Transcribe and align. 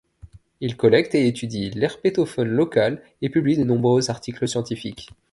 Il 0.61 0.77
collecte 0.77 1.13
et 1.13 1.27
étudie 1.27 1.69
l'herpétofaune 1.69 2.47
locale 2.49 3.03
et 3.21 3.29
publie 3.29 3.55
de 3.55 3.63
nombreux 3.63 4.09
articles 4.09 4.47
scientifiques. 4.47 5.11